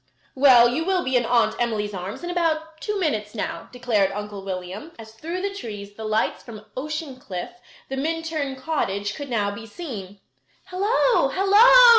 "Well, 0.33 0.67
you 0.67 0.83
will 0.83 1.03
be 1.03 1.15
in 1.15 1.27
Aunt 1.27 1.55
Emily's 1.59 1.93
arms 1.93 2.23
in 2.23 2.31
about 2.31 2.81
two 2.81 2.99
minutes 2.99 3.35
now," 3.35 3.69
declared 3.71 4.11
Uncle 4.13 4.43
William, 4.43 4.93
as 4.97 5.11
through 5.13 5.43
the 5.43 5.53
trees 5.53 5.93
the 5.93 6.05
lights 6.05 6.41
from 6.41 6.65
Ocean 6.75 7.17
Cliff, 7.17 7.51
the 7.87 7.97
Minturn 7.97 8.55
cottage, 8.55 9.13
could 9.13 9.29
now 9.29 9.51
be 9.51 9.67
seen. 9.67 10.19
"Hello! 10.69 11.27
Hello!" 11.29 11.87